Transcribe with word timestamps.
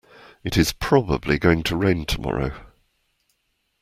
It 0.43 0.57
is 0.57 0.71
probably 0.73 1.37
going 1.37 1.61
to 1.61 1.77
rain 1.77 2.05
tomorrow. 2.07 2.55